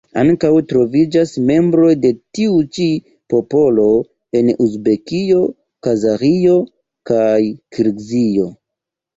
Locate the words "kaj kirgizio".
7.13-8.51